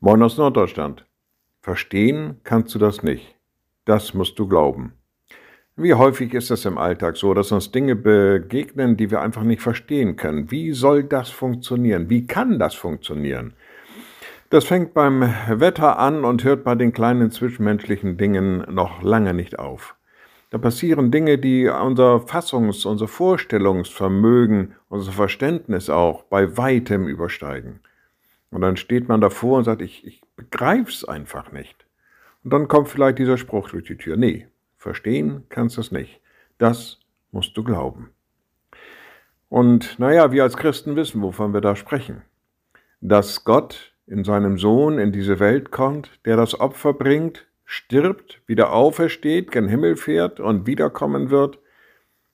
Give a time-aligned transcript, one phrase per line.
[0.00, 1.06] Moin aus Norddeutschland.
[1.62, 3.34] Verstehen kannst du das nicht.
[3.86, 4.92] Das musst du glauben.
[5.74, 9.62] Wie häufig ist es im Alltag so, dass uns Dinge begegnen, die wir einfach nicht
[9.62, 10.50] verstehen können?
[10.50, 12.10] Wie soll das funktionieren?
[12.10, 13.54] Wie kann das funktionieren?
[14.50, 19.58] Das fängt beim Wetter an und hört bei den kleinen zwischenmenschlichen Dingen noch lange nicht
[19.58, 19.96] auf.
[20.50, 27.80] Da passieren Dinge, die unser Fassungs-, unser Vorstellungsvermögen, unser Verständnis auch bei weitem übersteigen.
[28.56, 31.84] Und dann steht man davor und sagt, ich, ich begreif's einfach nicht.
[32.42, 34.16] Und dann kommt vielleicht dieser Spruch durch die Tür.
[34.16, 36.22] Nee, verstehen kannst du es nicht.
[36.56, 36.98] Das
[37.32, 38.08] musst du glauben.
[39.50, 42.22] Und naja, wir als Christen wissen, wovon wir da sprechen.
[43.02, 48.72] Dass Gott in seinem Sohn in diese Welt kommt, der das Opfer bringt, stirbt, wieder
[48.72, 51.58] aufersteht, gen Himmel fährt und wiederkommen wird.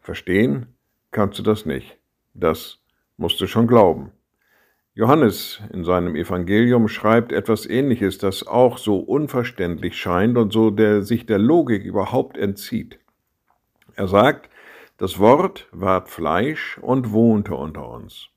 [0.00, 0.76] Verstehen
[1.10, 1.98] kannst du das nicht.
[2.34, 2.78] Das
[3.16, 4.12] musst du schon glauben.
[4.96, 11.02] Johannes in seinem Evangelium schreibt etwas Ähnliches, das auch so unverständlich scheint und so der,
[11.02, 13.00] sich der Logik überhaupt entzieht.
[13.96, 14.48] Er sagt,
[14.96, 18.28] das Wort ward Fleisch und wohnte unter uns.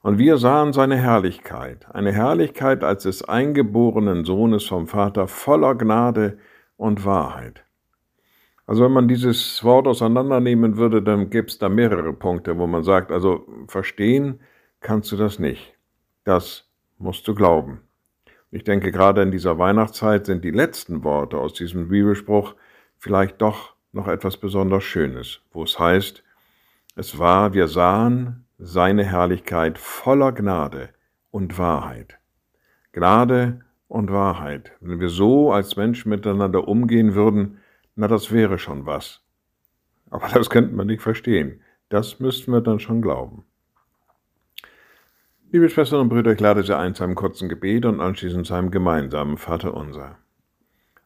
[0.00, 6.38] Und wir sahen seine Herrlichkeit, eine Herrlichkeit als des eingeborenen Sohnes vom Vater voller Gnade
[6.76, 7.64] und Wahrheit.
[8.66, 12.84] Also wenn man dieses Wort auseinandernehmen würde, dann gäbe es da mehrere Punkte, wo man
[12.84, 14.38] sagt, also verstehen
[14.80, 15.77] kannst du das nicht.
[16.28, 17.80] Das musst du glauben.
[18.50, 22.54] Ich denke, gerade in dieser Weihnachtszeit sind die letzten Worte aus diesem Bibelspruch
[22.98, 26.22] vielleicht doch noch etwas besonders Schönes, wo es heißt,
[26.96, 30.90] es war, wir sahen seine Herrlichkeit voller Gnade
[31.30, 32.18] und Wahrheit.
[32.92, 34.72] Gnade und Wahrheit.
[34.80, 37.56] Wenn wir so als Menschen miteinander umgehen würden,
[37.96, 39.22] na, das wäre schon was.
[40.10, 41.62] Aber das könnten wir nicht verstehen.
[41.88, 43.46] Das müssten wir dann schon glauben.
[45.50, 48.52] Liebe Schwestern und Brüder, ich lade Sie ein zu einem kurzen Gebet und anschließend zu
[48.52, 50.18] einem gemeinsamen Vater unser.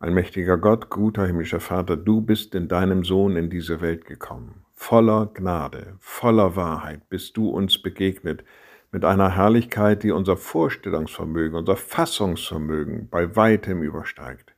[0.00, 4.64] Allmächtiger Gott, guter himmlischer Vater, du bist in deinem Sohn in diese Welt gekommen.
[4.74, 8.42] Voller Gnade, voller Wahrheit bist du uns begegnet,
[8.90, 14.56] mit einer Herrlichkeit, die unser Vorstellungsvermögen, unser Fassungsvermögen bei weitem übersteigt.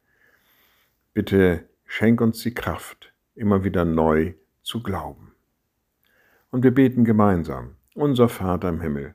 [1.13, 5.33] Bitte schenk uns die Kraft, immer wieder neu zu glauben.
[6.51, 9.15] Und wir beten gemeinsam, unser Vater im Himmel,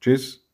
[0.00, 0.49] Tschüss.